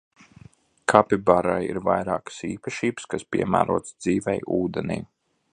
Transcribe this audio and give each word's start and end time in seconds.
Kapibarai 0.93 1.59
ir 1.67 1.79
vairākas 1.91 2.41
īpašības, 2.49 3.07
kas 3.15 3.29
piemērotas 3.37 3.97
dzīvei 4.07 4.39
ūdenī. 4.61 5.03